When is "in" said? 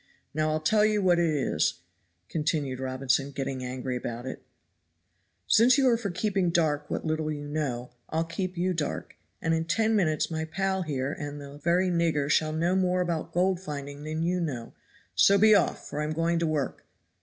9.53-9.65